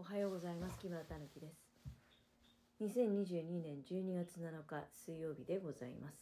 [0.00, 0.78] おはようございます。
[0.78, 1.60] 木村たぬきです。
[2.80, 6.14] 2022年12月7日水曜日でございます。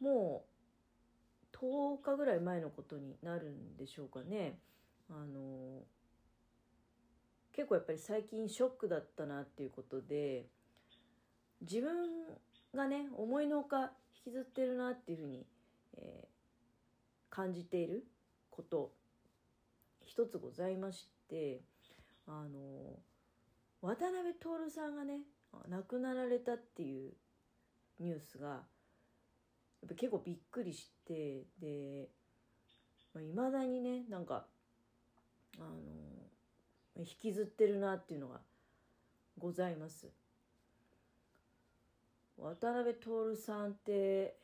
[0.00, 0.44] も
[1.52, 4.58] う10日ぐらい前のことになるんでしょうかね。
[5.08, 5.84] あの
[7.52, 10.46] 結構やっぱり最近ショックだったなっていうことで
[11.60, 11.94] 自分
[12.74, 13.92] がね思いのほか
[14.26, 15.46] 引きずってるなっていうふうに、
[15.96, 18.04] えー、感じている
[18.50, 18.90] こと
[20.16, 21.60] 一つございまして
[22.26, 22.98] あの
[23.82, 25.20] 渡辺徹さんがね
[25.68, 27.12] 亡くなられたっていう
[28.00, 32.08] ニュースがやっぱ結構びっくりしてでい
[33.12, 34.46] まあ、未だにねなんか
[35.58, 38.40] あの引きずってるなっていうのが
[39.38, 40.06] ございます。
[42.38, 44.34] 渡辺徹さんって、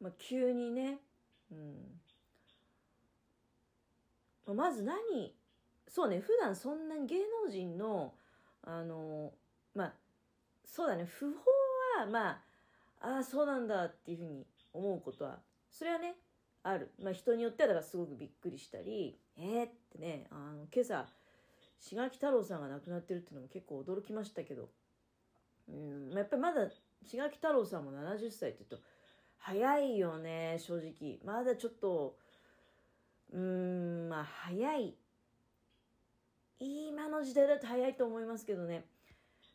[0.00, 0.98] まあ、急にね、
[1.50, 2.00] うん、
[4.52, 5.34] まず何
[5.88, 8.14] そうね普段そんなに芸能人の
[8.62, 9.32] あの
[9.74, 9.92] まあ
[10.64, 12.40] そうだね訃報はまあ
[13.00, 15.38] ああそうなんだっていうふうに思うことは
[15.70, 16.14] それはね
[16.62, 21.06] ある、まあ、人によってはだからすごくびっくりしたりえー、ってねあの今朝
[21.78, 24.68] 志垣太郎さんが亡くなってるっていうのも結構驚きましたけど
[25.68, 26.68] うんやっぱりまだ
[27.04, 28.88] 志垣太郎さんも70歳って言うと
[29.44, 31.18] 早いよね正直。
[31.22, 32.16] まだちょっと
[33.34, 34.94] うーんまあ早い。
[36.60, 38.84] 今の時代だと早いと思いますけどね。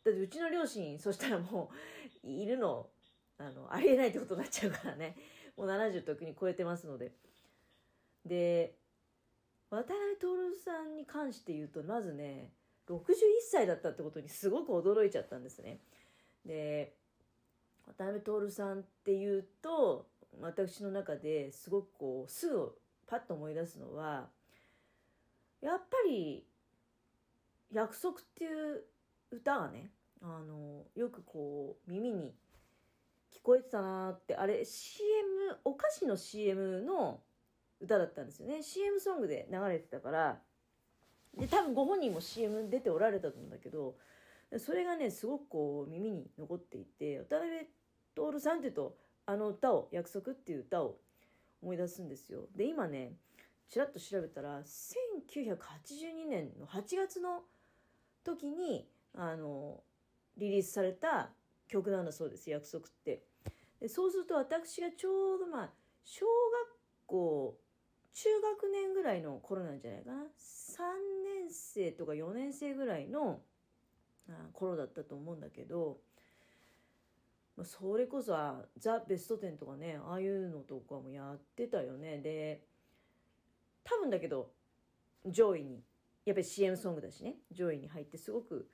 [0.04, 1.70] だってうちの両親そしたらも
[2.22, 2.86] ういるの
[3.38, 5.16] あのありえないってことになっちゃうからね。
[5.56, 7.12] もう70とに超えてますので。
[8.24, 8.74] で
[9.70, 12.52] 渡辺徹さんに関して言うとまずね
[12.88, 13.14] 61
[13.50, 15.80] 歳だったってことにすごく驚いちゃったんですね。
[16.44, 16.94] で
[17.86, 20.06] 渡辺徹さんっていうと
[20.40, 22.78] 私の中ですごくこうすぐ
[23.10, 24.28] パッと思い出すのは
[25.60, 26.46] やっぱり
[27.72, 28.84] 「約束」っていう
[29.32, 29.90] 歌がね
[30.22, 32.36] あのよくこう耳に
[33.32, 37.20] 聞こえてたなってあれ CM お菓子の CM の
[37.80, 38.62] 歌だったんですよね。
[38.62, 40.40] CM ソングで流れてたから
[41.34, 43.96] で多分ご本人も CM 出ておられたと思うんだけど
[44.58, 47.66] それがねすごくこう耳に残っていて渡辺
[48.14, 48.96] 徹さんっていうと
[49.26, 50.98] あの歌を「約束」っていう歌を
[51.62, 52.48] 思い出すんですよ。
[52.56, 53.12] で今ね
[53.68, 57.42] ちらっと調べたら1982年の8月の
[58.24, 59.82] 時にあの
[60.36, 61.30] リリースされた
[61.68, 63.22] 曲なんだそうです約束って。
[63.80, 65.70] でそうすると私がちょうどまあ
[66.04, 66.26] 小学
[67.06, 67.58] 校
[68.12, 70.16] 中学年ぐらいの頃なんじゃないかな。
[70.16, 70.22] 3
[71.44, 73.40] 年生とか4年生ぐらいの
[74.52, 75.98] 頃だったと思うんだけど
[77.64, 78.34] それこそ
[78.76, 82.18] ザ・ベスト10とかねああいうのとかもやってたよね。
[82.18, 82.64] で
[83.84, 84.52] 多分だけど
[85.26, 85.82] 上位に
[86.24, 87.36] やっぱり CM ソングだしね。
[87.50, 88.68] 上位に入ってすごく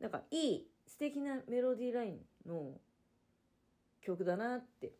[0.00, 2.72] なんかいい素敵なメロディーラインの
[4.00, 4.92] 曲だなって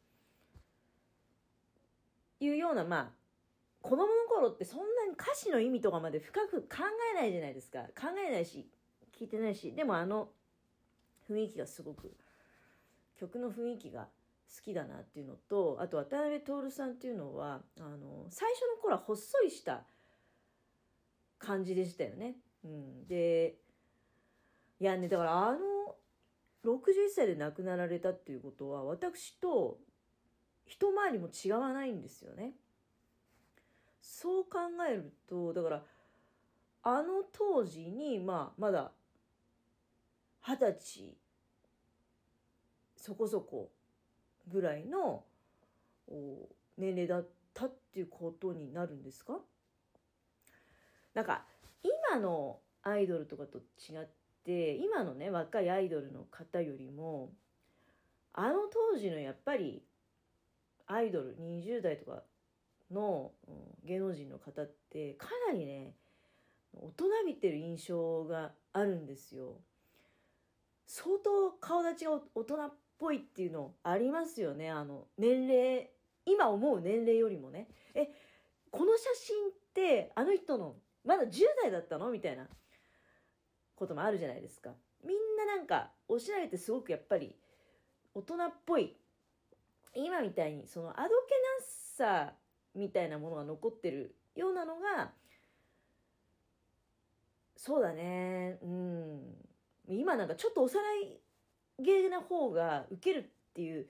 [2.41, 3.11] いうようなまあ
[3.81, 6.79] 子供の頃ってそんなに歌詞の意味とかまで深く考
[7.13, 7.81] えないじゃないですか。
[7.99, 8.69] 考えないし
[9.19, 9.73] 聞いてないし。
[9.73, 10.31] でもあの
[11.29, 12.13] 雰囲気がすごく
[13.19, 14.09] 曲の雰囲気が
[14.55, 19.85] 好きだなっていうのとあと渡辺徹さんっていうのはあの最初の頃はほっそりした
[21.39, 22.37] 感じでしたよね。
[22.65, 23.57] うん、で
[24.81, 25.59] いやねだからあの
[26.65, 29.79] 61歳で亡くなられたっていうことは私と
[30.67, 32.55] 一回りも違わないんですよね。
[34.01, 34.59] そう考
[34.89, 35.83] えるとだから
[36.83, 38.93] あの当時にまあまだ
[40.41, 41.19] 二十歳
[43.09, 43.71] そこそこ
[44.49, 45.25] ぐらいの
[46.77, 49.39] 年齢だったっていうことになるんですか？
[51.15, 51.47] なんか
[51.83, 54.07] 今のアイドルとかと違っ
[54.45, 57.31] て今のね若いアイドルの方よりも
[58.35, 59.83] あの当時のやっぱり
[60.87, 62.23] アイドル20代とか
[62.93, 63.33] の
[63.85, 65.95] 芸能人の方ってかなりね
[66.75, 69.55] 大人びてる印象があるんですよ。
[70.87, 74.71] 相当顔立ちが大人っぽいっていうのありますよね。
[74.71, 75.91] あの年齢
[76.27, 77.69] 今思う年齢よりもね。
[77.95, 78.09] え
[78.71, 82.11] この写真ってあの人のまだ10代だったの？
[82.11, 82.47] みたいな
[83.77, 84.71] こともあるじゃないですか。
[85.05, 87.37] みんななんかおしゃれってすごくやっぱり
[88.15, 88.97] 大人っぽい
[89.95, 91.35] 今みたいにそのあどけ
[92.05, 92.33] なさ
[92.75, 95.13] みたいなものが残ってるようなのが
[97.57, 98.59] そうだね。
[98.63, 99.35] うん。
[99.89, 101.21] 今なんかちょっと幼い
[101.79, 103.87] 芸な方がウケるっていう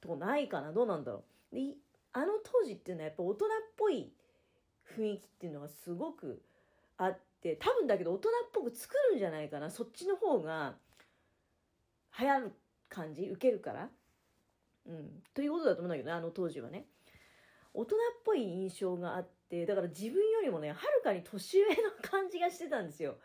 [0.00, 0.72] とこないかな。
[0.72, 1.54] どうなんだろう。
[1.54, 1.74] で
[2.12, 4.12] あの当時っていうのはやっぱ大人っぽい
[4.96, 6.42] 雰囲気っていうのがすごく
[6.98, 9.70] あって多分だけど大人っぽく作るんじゃないかな。
[9.70, 10.74] そっちの方が
[12.18, 12.52] 流行る
[12.88, 13.88] 感じ受けるから。
[14.86, 15.22] うん。
[15.34, 16.86] ということだと思うんだけどねあの当時はね。
[17.74, 23.16] 大人っぽい印象があってだから自分よりもねはるかに年上の感じがしてたんですよ。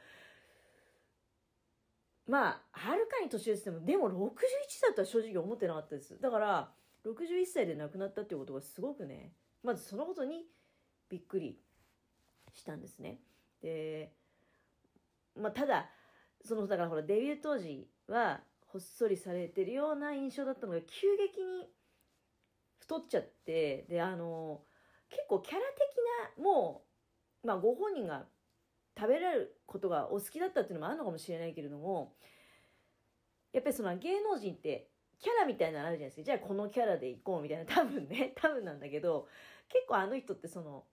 [2.27, 4.31] まあはるかに年上ってもでも61
[4.89, 6.19] だとは正直思ってなかったです。
[6.19, 6.71] だから
[7.05, 9.31] 61歳で亡くなったっていうことがすごくね
[9.63, 10.45] まずそのことに
[11.09, 11.57] びっくり
[12.53, 13.19] したんですね。
[13.61, 14.11] で
[15.35, 15.89] まあただ
[16.43, 21.69] そのだからほらデビュー当時はほっそりされてるような印象だったのが急激に
[22.79, 24.61] 太っちゃってであの
[25.09, 26.83] 結構キャラ的なも
[27.43, 28.25] う、まあ、ご本人が
[28.97, 32.13] 食べられることがお好きだったっていうのもあるのかもしれないけれども
[33.53, 34.89] やっぱりその芸能人って
[35.19, 36.23] キャラみたいなのあるじゃないですか。
[36.23, 39.27] じゃあこのキャラでいこうみたいな 多分ね多分なんだけど
[39.69, 40.85] 結構あの人ってその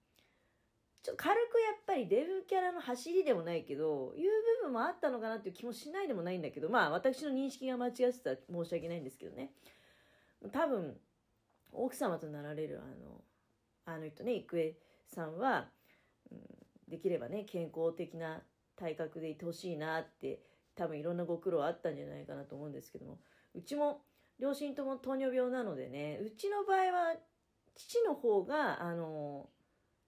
[1.03, 4.31] ちょっと軽くやっぱりデブキャラの走りでもないけどいう
[4.61, 9.53] 部分もあったのかなっていう気もしないでもないんだけどまあ私の認識が間違ってたら申し訳ないんですけどね。
[10.53, 10.99] 多分
[11.73, 13.25] 奥様となられるあの
[13.85, 15.71] あの人ね郁恵さんは、
[16.31, 18.43] うん、できればね健康的な
[18.77, 20.43] 体格でいてほしいなって
[20.75, 23.19] 多分いろんなご苦労あったんじゃないかなと思うんですけども。
[23.55, 24.03] うちも
[24.41, 27.15] 両親とも糖尿病なのでねうちの場合は
[27.77, 29.49] 父の方があの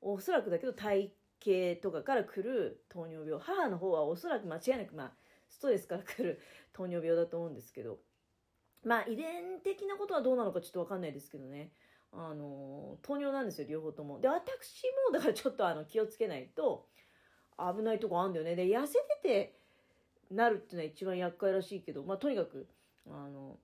[0.01, 1.13] おそらくだけど体
[1.45, 5.13] 型とかから来る糖尿病母の方はおそらく間違いなくまあ
[5.49, 6.41] ストレスから来る
[6.73, 7.99] 糖尿病だと思うんですけど。
[8.87, 11.73] まあ遺伝的なことはどうなのかちょっと分かんないですけどね。
[12.13, 14.21] あの糖尿なんですよ両方とも。
[14.21, 16.89] で私もだからちょっとあの気をつけないと
[17.59, 18.55] 危ないとこあるんだよね。
[18.55, 19.59] で痩せてて
[20.31, 22.69] なるっていうのは一番厄介らしいけどまあとにかく
[23.07, 23.59] あの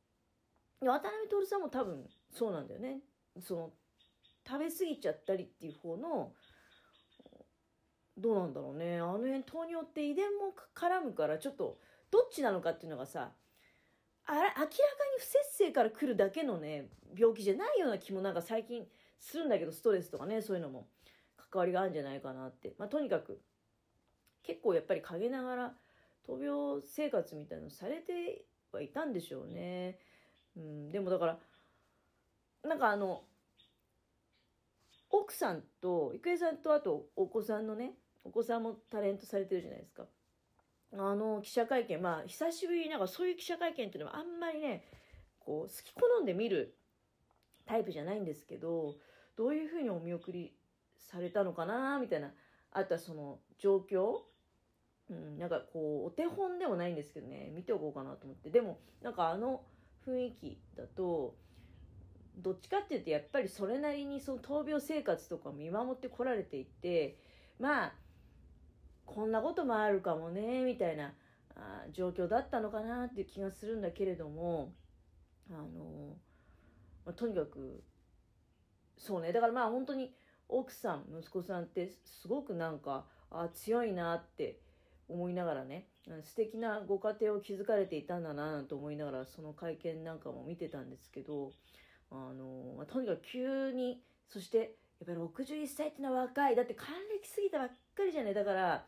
[0.81, 3.01] 渡辺徹さんも多分そうなんだよね。
[3.41, 3.73] その
[4.47, 6.33] 食べ過ぎちゃったりっていう方の
[8.19, 8.99] どうなんだろうね。
[8.99, 11.79] あの辺糖尿って遺伝も絡むからちょっと
[12.11, 13.33] どっちなのかっていうのがさ
[14.27, 14.71] あら明らかに
[15.19, 18.87] 不節制から来るだけのね病気じゃないような気もなんか最近
[19.19, 20.87] するんだけどストレスとかねそういうのも
[21.37, 23.41] 関わりがあるんじゃないかなって、まあ、とにかく
[24.43, 25.73] 結構やっぱり陰ながら
[26.27, 29.99] 闘病生活みたいなのされてはいたんでしょうね、
[30.57, 31.39] うん、でもだから
[32.65, 33.23] なんかあの
[35.11, 37.93] 奥さんと郁恵さんとあとお子さんのね
[38.25, 40.05] お子さんもタレントされてるじゃないですか。
[40.95, 44.85] あの記者会見まあ久しぶりになんかそういう記者会見っていうのはあんまりね
[45.39, 46.77] こう好き好んで見る
[47.67, 48.97] タイプじゃないんですけど
[49.37, 50.53] どういうふうにお見送り
[50.97, 52.31] されたのかなみたいな
[52.73, 54.21] あとはその状況、
[55.11, 58.51] うん、なんかこうお手本でもないんですけどね見ておこうかなと思って。
[58.51, 59.63] でもなんかあの
[60.07, 61.37] 雰囲気だと
[62.37, 67.19] どっちかっていうとやっぱりそれなりにその闘病生活とか見守ってこられていて
[67.59, 67.93] まあ
[69.15, 71.13] こんなこともあるかもねみたいな
[71.55, 74.73] あ状況だったのかなっていう気がするんだけれども
[75.51, 76.17] あの、
[77.05, 77.83] ま、とにかく
[78.97, 80.15] そうねだからまあ本当に
[80.49, 84.61] 奥さん息子さんってすごくなんかあ強いなって
[85.09, 85.89] 思いながらね
[86.25, 91.53] 素敵なご家庭を築かれていたんだなと思いながらその会見なんかも見てたんですけど
[92.11, 96.57] あの、まあ、とにかく急にそしてっぱり61歳ってのは若い。
[96.57, 98.87] だって還暦過ぎたばっかりじゃねだから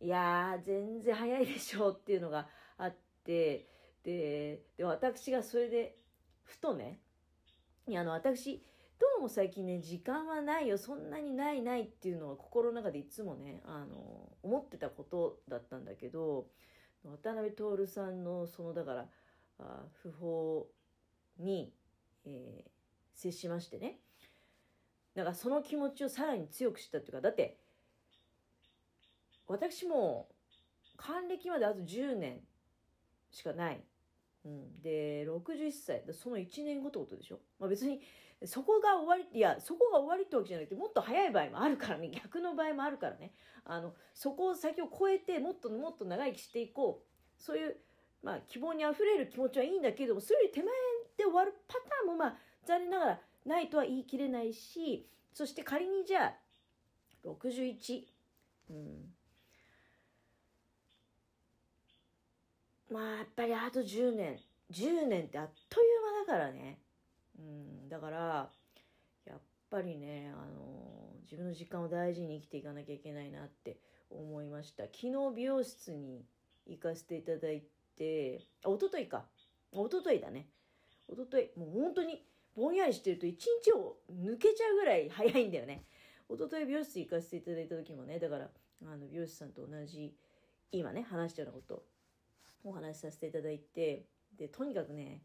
[0.00, 3.06] いやー全然早いでしょうっていうのがあって。
[3.24, 5.96] でで私がそれで
[6.44, 7.00] ふとね
[7.88, 8.62] あの私
[8.98, 10.78] どうも最近ね時間はないよ。
[10.78, 16.46] そんなにないないっていうのは心の中でいつもねあの思ってたことだったんだけど
[17.04, 19.06] 渡辺徹さんのそのだから
[19.58, 20.68] あ訃報
[21.38, 21.74] に、
[22.24, 22.70] えー、
[23.12, 23.98] 接しましてね。
[25.16, 27.56] なんかその気持ちをさらに強くしたっていうかだって
[29.48, 30.28] 私も
[30.96, 32.40] 還暦まであと10年
[33.30, 33.80] しかない。
[34.44, 36.02] うん、で61歳。
[36.12, 38.00] その1年後ってことでしょ、まあ、別に
[38.44, 42.08] そこが終わりいやそこが終わりってわけじゃなくてもっと早い場合もあるからね。
[42.22, 43.32] 逆の場合もあるからね。
[43.64, 47.42] あのそこを先を超えてもっともっと長生きしていこう。
[47.42, 47.76] そういう、
[48.22, 50.68] まあ、希望にあふれる気持ちはいいんだけどもそれより手前
[51.18, 56.34] で終わるパターンもまあ残念ながらないとは言い切れないしそして仮にじゃあ
[57.24, 58.02] 61、
[58.70, 59.14] うん、
[62.90, 64.38] まあやっぱりあと10年。
[64.72, 66.80] 10年ってあっという間だからね。
[67.38, 67.88] うん。
[67.88, 68.50] だから
[69.26, 73.78] やっぱりねあの自分の時間を大事に生きていかなきゃいけないなって
[74.10, 74.84] 思いました。
[74.84, 76.24] 昨日美容室に
[76.66, 77.62] 行かせていただい
[77.96, 79.26] てあ一昨日か。
[79.72, 80.48] 一昨日だね。
[81.08, 81.58] 一昨日。
[81.58, 82.24] もう本当に
[82.56, 85.84] ぼんやりしてると一日を抜けちゃうぐらい早いんだよね
[86.28, 88.48] 一昨日美容室行かせていただいた時もねだから
[88.82, 90.14] あの美容師さんと同じ
[90.72, 91.84] 今ね話したようなこと
[92.64, 95.22] お話しさせていただいてでとにかくね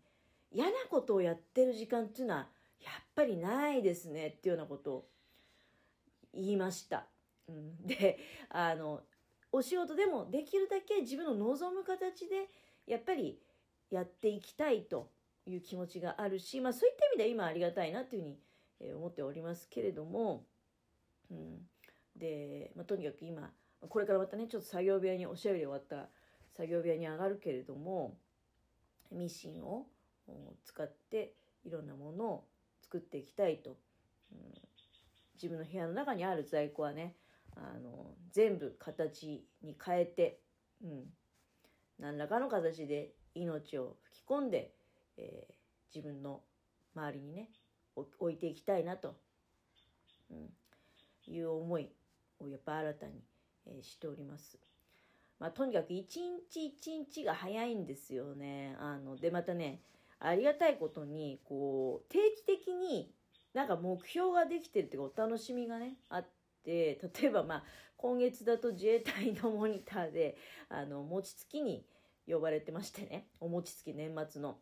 [0.52, 2.48] 嫌なことをやってる時間っていうのは
[2.82, 5.08] やっぱりないですねっていうようなことを
[6.34, 7.06] 言いました。
[7.48, 8.20] うん、で
[8.50, 9.02] あの
[9.52, 12.48] お仕事でもできるだけ自分の望む形で
[12.88, 13.40] やっぱり
[13.90, 15.10] やっていきたいと
[15.46, 20.46] いう気持ちがあるし、まあ、そういった意味で今ありがたいなというふうに思っておりますけれども、
[21.30, 21.60] うん、
[22.16, 23.52] で、まあ、とにかく今
[23.88, 26.10] これからまたねちょっと作業部屋におしゃべり終わった
[26.56, 28.18] 作業部屋に上がるけれども
[29.12, 29.88] ミシンを
[30.64, 31.34] 使って
[31.66, 32.44] いろんなものを
[32.82, 33.78] 作っていきたいと、
[34.32, 34.38] うん、
[35.36, 37.16] 自分の部屋の中にある在庫はね
[37.56, 40.40] あの全部形に変えて、
[40.84, 41.04] うん、
[42.00, 44.74] 何らかの形で命を吹き込んで、
[45.22, 45.54] えー、
[45.96, 46.42] 自分の
[46.96, 47.50] 周りにね
[47.96, 49.16] 置いていきたいなと、
[50.32, 51.90] うん、いう思い
[52.40, 53.14] をやっぱ新たに、
[53.68, 54.58] えー、しております。
[55.40, 58.76] まあ、とにかく一日一日が早いんですよね。
[58.80, 59.82] あのでまたね
[60.20, 63.12] ありがたいことにこう定期的に
[63.54, 66.28] なんか目標ができてるっていうかお楽しみがねあっ
[66.64, 67.64] て例えばまあ
[67.98, 70.38] 今月だと自衛隊のモニターで
[70.70, 71.86] あの餅つきに
[72.28, 74.58] 呼ばれてましてねお餅つき年末の。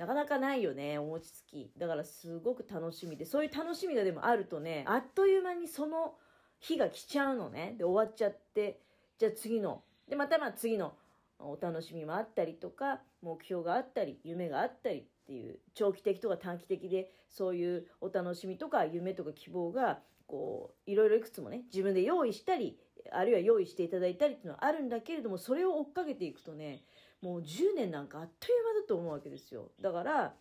[0.00, 1.70] なかなかないよね、お餅つき。
[1.76, 6.14] だからすごく楽しみで、そういう楽しみがでもあるとね、あっという間にその
[6.58, 7.74] 日が来ちゃうのね。
[7.76, 8.80] で、終わっちゃって、
[9.18, 9.82] じゃあ次の。
[10.08, 10.94] で、またまあ次の
[11.38, 22.78] お楽しみもあったりとか、目標があったり、夢があったりっていう、長期的とか短期的で、そういうお楽しみとか夢とか希望が、こう、いろいろいくつもね、自分で用意したり、
[23.12, 26.84] あるいは用意していただいたりっていうのはあるんだけれども、それを追っかけていくとね、
[27.22, 29.70] もう10年なんかあっという間だと思うわけですよ。
[29.80, 30.34] だから、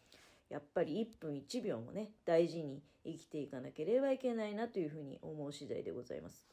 [0.50, 6.50] やっぱり1分1秒もね、大事に生きていかなければいけないなというふうに思う次第でございます。